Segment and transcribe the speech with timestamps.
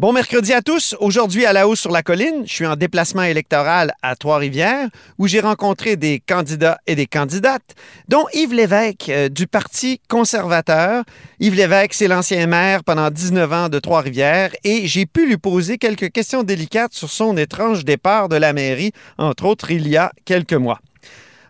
[0.00, 0.96] Bon mercredi à tous.
[0.98, 4.88] Aujourd'hui à la hausse sur la colline, je suis en déplacement électoral à Trois-Rivières
[5.18, 7.74] où j'ai rencontré des candidats et des candidates,
[8.08, 11.04] dont Yves Lévesque euh, du Parti conservateur.
[11.38, 15.76] Yves Lévesque, c'est l'ancien maire pendant 19 ans de Trois-Rivières et j'ai pu lui poser
[15.76, 20.12] quelques questions délicates sur son étrange départ de la mairie, entre autres il y a
[20.24, 20.80] quelques mois.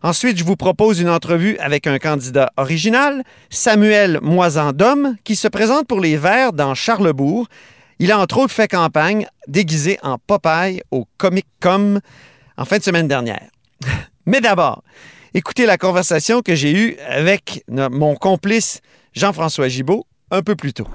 [0.02, 5.86] Ensuite, je vous propose une entrevue avec un candidat original, Samuel Moisan-Dom, qui se présente
[5.86, 7.46] pour les Verts dans Charlebourg.
[8.02, 12.00] Il a entre autres fait campagne déguisé en Popeye au Comic Com
[12.56, 13.42] en fin de semaine dernière.
[14.26, 14.82] Mais d'abord,
[15.34, 18.80] écoutez la conversation que j'ai eue avec mon complice
[19.12, 20.88] Jean-François Gibault un peu plus tôt.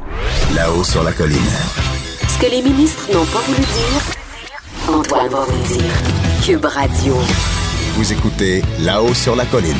[0.55, 1.38] Là-haut sur la colline.
[2.27, 5.94] Ce que les ministres n'ont pas voulu dire, Antoine va vous dire.
[6.44, 7.13] Cube Radio.
[7.94, 9.75] Vous écoutez Là-haut sur la colline.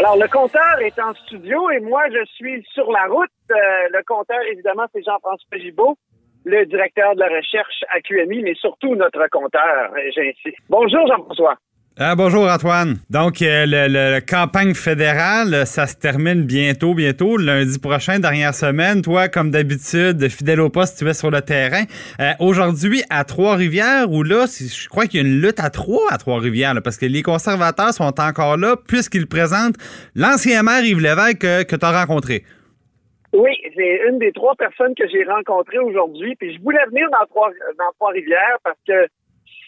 [0.00, 3.28] Alors, le compteur est en studio et moi, je suis sur la route.
[3.50, 3.54] Euh,
[3.92, 5.98] le compteur, évidemment, c'est Jean-François Gibault,
[6.46, 10.56] le directeur de la recherche à QMI, mais surtout notre compteur, j'insiste.
[10.70, 11.56] Bonjour, Jean-François.
[12.02, 12.94] Ah, bonjour Antoine.
[13.10, 19.02] Donc, euh, le, campagne fédérale, ça se termine bientôt, bientôt, lundi prochain, dernière semaine.
[19.02, 21.82] Toi, comme d'habitude, fidèle au poste, tu es sur le terrain.
[22.18, 26.10] Euh, aujourd'hui, à Trois-Rivières, où là, je crois qu'il y a une lutte à trois
[26.10, 29.76] à Trois-Rivières, parce que les conservateurs sont encore là, puisqu'ils présentent
[30.14, 32.44] l'ancien maire Yves Lévesque que, que tu as rencontré.
[33.34, 36.34] Oui, c'est une des trois personnes que j'ai rencontrées aujourd'hui.
[36.36, 39.06] Puis je voulais venir dans Trois-Rivières parce que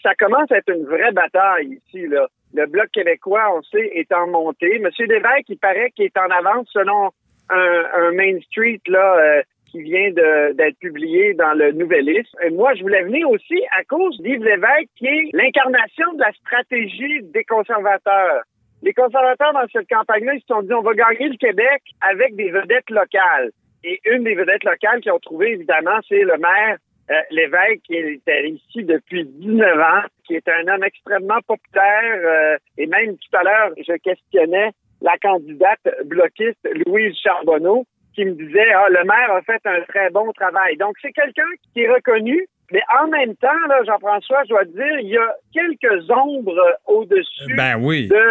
[0.03, 2.05] ça commence à être une vraie bataille ici.
[2.07, 2.27] Là.
[2.53, 4.77] Le Bloc québécois, on sait, est en montée.
[4.79, 7.09] Monsieur Lévesque, il paraît qu'il est en avance selon
[7.49, 12.35] un, Main Street là, euh, qui vient d'être publié dans le Nouvelliste.
[12.51, 17.23] Moi, je voulais venir aussi à cause d'Yves Lévesque, qui est l'incarnation de la stratégie
[17.23, 18.43] des conservateurs.
[18.83, 22.35] Les conservateurs, dans cette campagne-là, ils se sont dit, on va gagner le Québec avec
[22.35, 23.51] des vedettes locales.
[23.83, 26.77] Et une des vedettes locales qu'ils ont trouvé, évidemment, c'est le maire
[27.11, 32.21] euh, l'évêque qui était ici depuis 19 ans, qui est un homme extrêmement populaire.
[32.23, 34.71] Euh, et même tout à l'heure, je questionnais
[35.01, 40.09] la candidate bloquiste Louise Charbonneau qui me disait ah le maire a fait un très
[40.11, 40.77] bon travail.
[40.77, 44.99] Donc c'est quelqu'un qui est reconnu, mais en même temps là Jean-François, je dois dire
[45.01, 48.07] il y a quelques ombres au-dessus ben oui.
[48.07, 48.23] de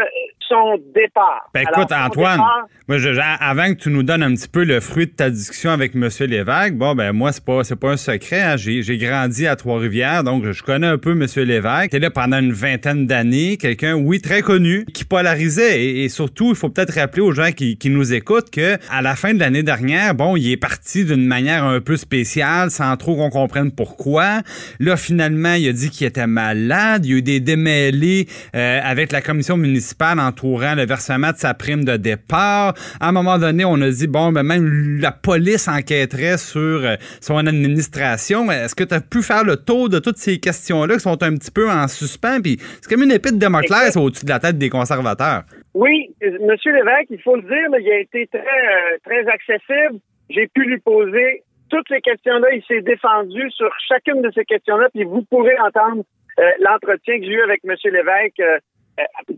[0.48, 1.50] son départ.
[1.54, 2.40] Ben écoute, Antoine,
[2.88, 3.08] moi, je,
[3.40, 6.08] avant que tu nous donnes un petit peu le fruit de ta discussion avec M.
[6.20, 8.42] Lévesque, bon, ben moi, c'est pas, c'est pas un secret.
[8.42, 8.56] Hein.
[8.56, 11.26] J'ai, grandi à Trois-Rivières, donc je connais un peu M.
[11.44, 11.86] Lévesque.
[11.86, 15.84] était là pendant une vingtaine d'années, quelqu'un, oui, très connu, qui polarisait.
[15.84, 19.16] Et, surtout, il faut peut-être rappeler aux gens qui, qui nous écoutent que à la
[19.16, 23.16] fin de l'année dernière, bon, il est parti d'une manière un peu spéciale, sans trop
[23.16, 24.42] qu'on comprenne pourquoi.
[24.80, 27.06] Là, finalement, il a dit qu'il était malade.
[27.06, 31.30] Il y a eu des démêlés euh, avec la commission municipale en entourant le versement
[31.30, 32.74] de sa prime de départ.
[33.00, 36.96] À un moment donné, on a dit, bon, ben même la police enquêterait sur euh,
[37.20, 38.50] son administration.
[38.50, 41.36] Est-ce que tu as pu faire le tour de toutes ces questions-là qui sont un
[41.36, 42.40] petit peu en suspens?
[42.40, 45.42] Puis c'est comme une épée de Damoclès au-dessus de la tête des conservateurs.
[45.74, 50.00] Oui, Monsieur Lévesque, il faut le dire, il a été très, euh, très accessible.
[50.30, 52.48] J'ai pu lui poser toutes ces questions-là.
[52.52, 54.88] Il s'est défendu sur chacune de ces questions-là.
[54.94, 56.04] Puis vous pourrez entendre
[56.38, 57.74] euh, l'entretien que j'ai eu avec M.
[57.84, 58.58] Lévesque euh,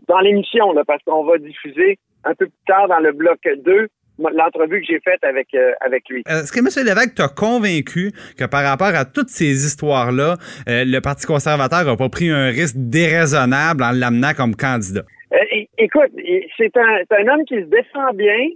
[0.07, 4.79] dans l'émission, parce qu'on va diffuser un peu plus tard dans le bloc 2 l'entrevue
[4.81, 6.23] que j'ai faite avec, euh, avec lui.
[6.25, 6.85] Est-ce que M.
[6.85, 10.37] Lévesque t'a convaincu que par rapport à toutes ces histoires-là,
[10.69, 15.03] euh, le Parti conservateur n'a pas pris un risque déraisonnable en l'amenant comme candidat?
[15.77, 16.11] écoute,
[16.57, 18.47] c'est un, un homme qui se défend bien,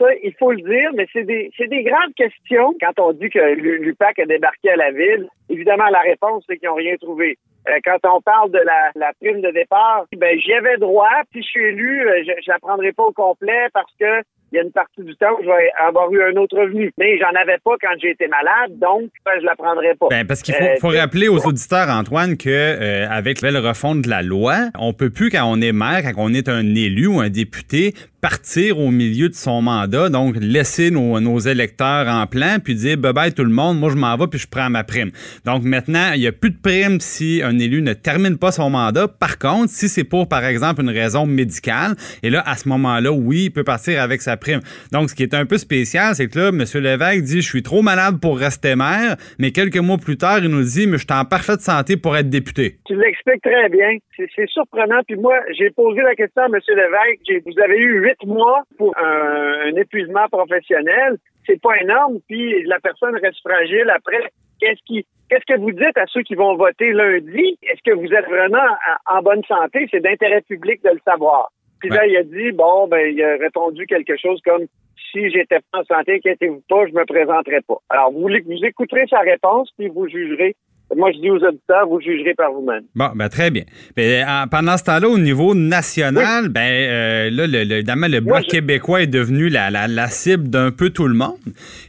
[0.00, 2.74] ça, il faut le dire, mais c'est des, c'est des grandes questions.
[2.80, 6.68] Quand on dit que l'UPAC a débarqué à la ville, évidemment, la réponse, c'est qu'ils
[6.68, 7.38] n'ont rien trouvé.
[7.68, 11.22] Euh, quand on parle de la, la, prime de départ, ben j'y avais droit.
[11.30, 14.22] Puis je suis élu, euh, je, je la prendrai pas au complet parce que
[14.52, 16.92] il y a une partie du temps où je vais avoir eu un autre revenu.
[16.98, 20.08] Mais j'en avais pas quand j'ai été malade, donc ben, je la prendrai pas.
[20.10, 24.02] Ben, parce qu'il faut, faut, euh, rappeler aux auditeurs, Antoine, que euh, avec le refonte
[24.02, 27.06] de la loi, on peut plus, quand on est maire, quand on est un élu
[27.06, 32.56] ou un député, partir au milieu de son mandat, donc laisser nos, électeurs en plan,
[32.62, 34.84] puis dire bye bye tout le monde, moi je m'en vais puis je prends ma
[34.84, 35.10] prime.
[35.44, 38.70] Donc maintenant, il n'y a plus de prime si un élu ne termine pas son
[38.70, 39.08] mandat.
[39.08, 43.12] Par contre, si c'est pour, par exemple, une raison médicale, et là, à ce moment-là,
[43.12, 44.60] oui, il peut partir avec sa prime.
[44.92, 46.64] Donc, ce qui est un peu spécial, c'est que là, M.
[46.74, 50.48] Lévesque dit, je suis trop malade pour rester maire, mais quelques mois plus tard, il
[50.48, 52.78] nous dit, mais je suis en parfaite santé pour être député.
[52.86, 53.98] Tu l'expliques très bien.
[54.16, 55.00] C'est surprenant.
[55.06, 56.58] Puis moi, j'ai posé la question à M.
[56.68, 57.44] Lévesque.
[57.46, 61.16] Vous avez eu huit mois pour un, épuisement professionnel.
[61.46, 62.18] C'est pas énorme.
[62.28, 64.30] Puis la personne reste fragile après.
[64.60, 67.56] Qu'est-ce qui Qu'est-ce que vous dites à ceux qui vont voter lundi?
[67.62, 68.66] Est-ce que vous êtes vraiment
[69.06, 69.86] en bonne santé?
[69.88, 71.52] C'est d'intérêt public de le savoir.
[71.78, 74.66] Puis là, il a dit, bon, ben, il a répondu quelque chose comme
[75.12, 77.78] si j'étais pas en santé, inquiétez-vous pas, je me présenterai pas.
[77.90, 80.56] Alors, vous, vous écouterez sa réponse, puis vous jugerez
[80.96, 82.82] moi, je dis aux auditeurs, vous jugerez par vous-même.
[82.94, 83.62] Bon, ben très bien.
[83.96, 89.02] Ben, pendant ce temps-là, au niveau national, ben euh, là, le, évidemment, le Bloc québécois
[89.02, 91.38] est devenu la, la, la cible d'un peu tout le monde.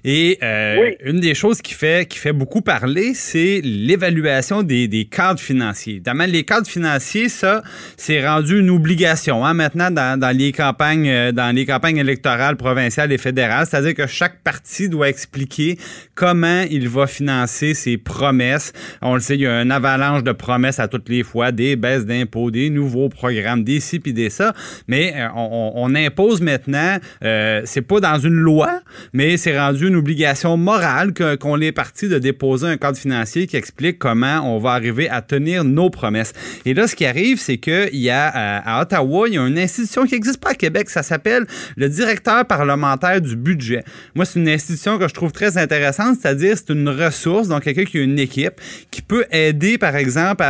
[0.04, 5.06] Et euh, une des choses qui fait, qui fait beaucoup parler, c'est l'évaluation des, des,
[5.06, 5.94] cadres financiers.
[5.94, 7.64] Évidemment, les cadres financiers, ça,
[7.98, 12.56] c'est rendu une obligation hein, maintenant dans, dans, les campagnes, euh, dans les campagnes électorales
[12.56, 13.66] provinciales et fédérales.
[13.66, 15.78] C'est-à-dire que chaque parti doit expliquer
[16.14, 20.32] comment il va financer ses promesses on le sait, il y a une avalanche de
[20.32, 24.30] promesses à toutes les fois, des baisses d'impôts, des nouveaux programmes, des ci puis des
[24.30, 24.54] ça.
[24.88, 28.82] Mais euh, on, impose maintenant, euh, c'est pas dans une loi,
[29.14, 33.58] mais c'est rendu une obligation morale qu'on est parti de déposer un cadre financier qui
[33.58, 36.34] explique comment on va arriver à tenir nos promesses.
[36.66, 39.60] Et là, ce qui arrive, c'est qu'il y a à, Ottawa, il y a une
[39.60, 41.46] institution qui n'existe pas à Québec, ça s'appelle
[41.76, 43.84] le directeur parlementaire du budget.
[44.16, 47.86] Moi, c'est une institution que je trouve très intéressante, c'est-à-dire c'est une ressource, donc quelqu'un
[47.86, 50.44] qui a une équipe qui peut aider, par exemple,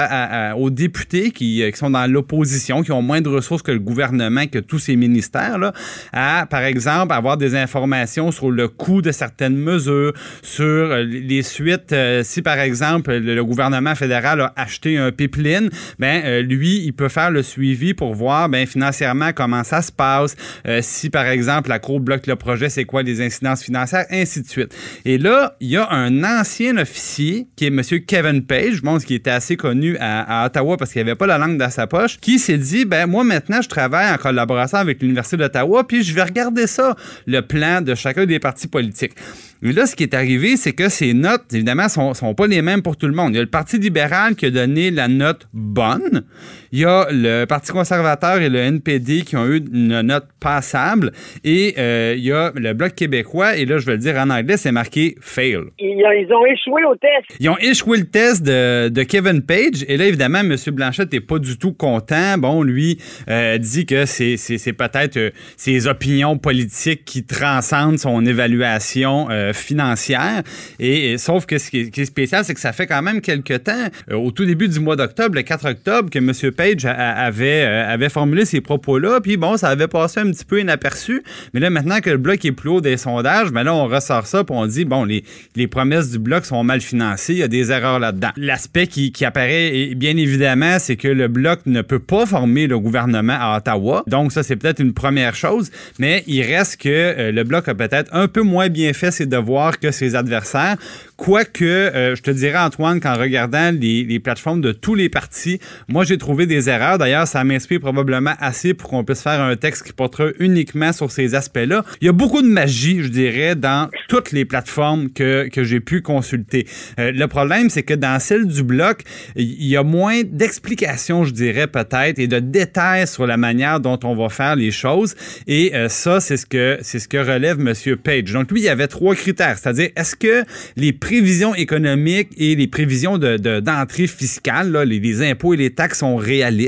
[0.58, 4.46] aux députés euh, qui, sont dans l'opposition, qui ont moins de ressources que le gouvernement,
[4.48, 5.74] que tous ces ministères, là,
[6.14, 11.44] à, par exemple, avoir des informations sur le coût de certaines mesures, sur euh, les
[11.44, 11.92] suites.
[11.92, 17.10] Euh, si, par exemple, le, gouvernement fédéral a acheté un pipeline, ben, lui, il peut
[17.10, 20.36] faire le suivi pour voir, ben, financièrement, comment ça se passe.
[20.82, 24.48] si, par exemple, la Cour bloque le projet, c'est quoi les incidences financières, ainsi de
[24.48, 24.76] suite.
[25.06, 27.82] Et là, il y a un ancien officier qui est M.
[28.06, 31.38] Kevin Page, je pense qu'il était assez connu à, Ottawa parce qu'il avait pas la
[31.38, 35.02] langue dans sa poche, qui s'est dit ben moi maintenant je travaille en collaboration avec
[35.02, 36.96] l'Université d'Ottawa, puis je vais regarder ça,
[37.26, 39.14] le plan de chacun des partis politiques.
[39.62, 42.62] Mais là, ce qui est arrivé, c'est que ces notes, évidemment, sont, sont pas les
[42.62, 43.34] mêmes pour tout le monde.
[43.34, 46.24] Il y a le Parti libéral qui a donné la note bonne.
[46.72, 51.12] Il y a le Parti conservateur et le NPD qui ont eu une note passable.
[51.44, 54.30] Et euh, il y a le Bloc québécois, et là, je vais le dire en
[54.30, 55.60] anglais, c'est marqué fail.
[55.80, 57.38] Ils, ont échoué au test.
[57.40, 59.86] Ils ont échoué le test de, de Kevin Page.
[59.88, 60.56] Et là, évidemment, M.
[60.72, 62.38] Blanchette n'est pas du tout content.
[62.38, 62.98] Bon, lui
[63.30, 70.44] euh, dit que c'est peut-être euh, ses opinions politiques qui transcendent son évaluation financière.
[70.80, 73.88] Et, sauf que ce qui est, spécial, c'est que ça fait quand même quelques temps,
[74.12, 76.52] au tout début du mois d'octobre, le 4 octobre, que M.
[76.52, 79.20] Page avait, euh, avait formulé ces propos-là.
[79.22, 81.24] Puis bon, ça avait passé un petit peu inaperçu.
[81.54, 84.28] Mais là, maintenant que le bloc est plus haut des sondages, ben là, on ressort
[84.28, 85.24] ça puis on dit, bon, les,
[85.56, 87.34] les promesses du bloc sont mal financées.
[87.34, 88.32] Il y a des erreurs là-dedans.
[88.38, 92.80] L'aspect qui, qui apparaît, bien évidemment, c'est que le bloc ne peut pas former le
[92.80, 94.04] gouvernement à Ottawa.
[94.08, 95.72] Donc, ça, c'est peut-être une première chose.
[96.00, 99.26] Mais il reste que euh, le bloc a peut-être un peu moins bien fait ses
[99.26, 99.41] devoirs
[99.78, 100.78] que ses adversaires.
[101.22, 105.60] Quoique, euh, je te dirais, Antoine, qu'en regardant les, les plateformes de tous les partis,
[105.88, 106.98] moi, j'ai trouvé des erreurs.
[106.98, 111.12] D'ailleurs, ça m'inspire probablement assez pour qu'on puisse faire un texte qui portera uniquement sur
[111.12, 111.86] ces aspects-là.
[112.02, 115.80] Il y a beaucoup de magie, je dirais, dans toutes les plateformes que, que j'ai
[115.80, 116.66] pu consulter.
[116.98, 119.04] Euh, le problème, c'est que dans celle du bloc,
[119.36, 124.00] il y a moins d'explications, je dirais peut-être, et de détails sur la manière dont
[124.06, 125.14] on va faire les choses.
[125.46, 127.96] Et euh, ça, c'est ce que ce que relève M.
[127.98, 128.34] Page.
[128.34, 130.46] Donc lui, il y avait trois critères, c'est-à-dire est-ce que
[130.76, 136.00] les prévisions économiques et les prévisions de, d'entrée fiscale, là, les, impôts et les taxes
[136.00, 136.62] sont réels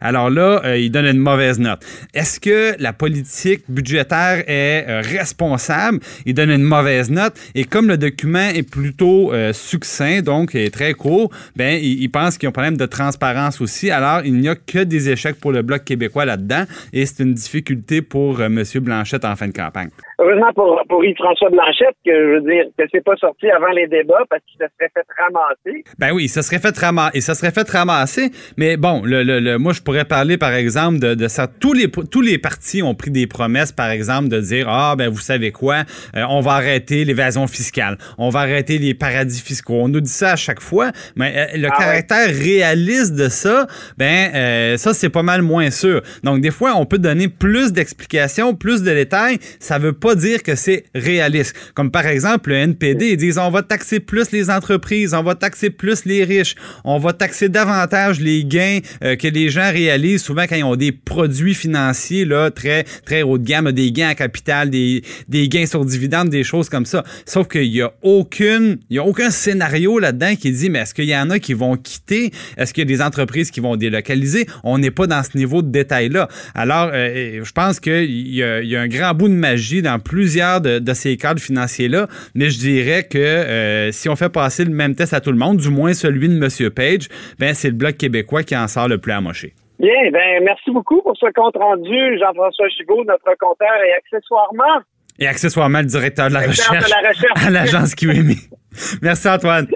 [0.00, 1.80] alors là, euh, il donne une mauvaise note.
[2.12, 6.00] Est-ce que la politique budgétaire est euh, responsable?
[6.26, 7.34] Il donne une mauvaise note.
[7.54, 12.46] Et comme le document est plutôt euh, succinct, donc très court, ben il, pense qu'il
[12.46, 13.90] y a un problème de transparence aussi.
[13.90, 16.64] Alors, il n'y a que des échecs pour le Bloc québécois là-dedans.
[16.92, 18.62] Et c'est une difficulté pour M.
[18.76, 19.88] Blanchette en fin de campagne.
[20.18, 23.86] Heureusement pour, pour Yves-François Blanchette, que je veux dire, que c'est pas sorti avant les
[23.88, 25.84] débats parce qu'il se serait fait ramasser.
[25.98, 27.18] Ben oui, ça serait fait ramasser.
[27.18, 28.30] Et ça serait fait ramasser.
[28.56, 31.46] Mais bon, le, le, moi, je pourrais parler, par exemple, de, de, ça.
[31.48, 35.08] Tous les, tous les partis ont pris des promesses, par exemple, de dire, ah, ben,
[35.08, 35.82] vous savez quoi,
[36.16, 37.98] euh, on va arrêter l'évasion fiscale.
[38.18, 39.74] On va arrêter les paradis fiscaux.
[39.74, 40.90] On nous dit ça à chaque fois.
[41.16, 43.66] Mais euh, le ah caractère réaliste de ça,
[43.98, 46.02] ben, euh, ça, c'est pas mal moins sûr.
[46.22, 49.38] Donc, des fois, on peut donner plus d'explications, plus de détails.
[49.58, 51.56] Ça veut pas dire que c'est réaliste.
[51.72, 55.34] Comme par exemple, le NPD, ils disent on va taxer plus les entreprises, on va
[55.34, 60.22] taxer plus les riches, on va taxer davantage les gains euh, que les gens réalisent
[60.22, 64.08] souvent quand ils ont des produits financiers là, très, très haut de gamme, des gains
[64.08, 67.02] à capital, des, des gains sur dividendes, des choses comme ça.
[67.24, 70.92] Sauf qu'il n'y a aucune, il y a aucun scénario là-dedans qui dit mais est-ce
[70.92, 72.30] qu'il y en a qui vont quitter?
[72.58, 74.46] Est-ce qu'il y a des entreprises qui vont délocaliser?
[74.64, 76.28] On n'est pas dans ce niveau de détail-là.
[76.54, 80.60] Alors, euh, je pense qu'il y, y, a un grand bout de magie dans plusieurs
[80.60, 84.94] de, ces cadres financiers-là, mais je dirais que euh, si on fait passer le même
[84.94, 86.70] test à tout le monde, du moins celui de M.
[86.70, 87.08] Page,
[87.38, 89.54] ben c'est le Bloc québécois qui en sort le plus amoché.
[89.78, 94.82] Bien, ben merci beaucoup pour ce compte rendu, Jean-François Gibault, notre compteur et accessoirement.
[95.18, 98.38] Et accessoirement le directeur de la, recherche, de la recherche, à l'agence QMI.
[99.02, 99.68] merci Antoine.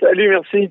[0.00, 0.70] Salut, merci.